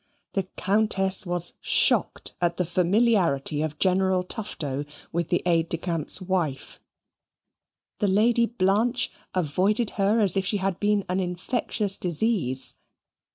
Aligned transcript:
The 0.33 0.47
Countess 0.57 1.27
was 1.27 1.53
shocked 1.61 2.33
at 2.41 2.57
the 2.57 2.65
familiarity 2.65 3.61
of 3.61 3.77
General 3.77 4.23
Tufto 4.23 4.83
with 5.11 5.27
the 5.29 5.43
aide 5.45 5.69
de 5.69 5.77
camp's 5.77 6.19
wife. 6.19 6.79
The 7.99 8.07
Lady 8.07 8.47
Blanche 8.47 9.11
avoided 9.35 9.91
her 10.01 10.19
as 10.19 10.35
if 10.35 10.43
she 10.43 10.57
had 10.57 10.79
been 10.79 11.05
an 11.07 11.19
infectious 11.19 11.97
disease. 11.97 12.77